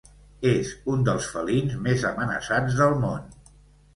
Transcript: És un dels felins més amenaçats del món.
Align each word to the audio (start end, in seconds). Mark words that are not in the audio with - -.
És 0.51 0.69
un 0.93 1.03
dels 1.09 1.27
felins 1.33 1.75
més 1.87 2.05
amenaçats 2.11 2.79
del 2.79 2.97
món. 3.03 3.31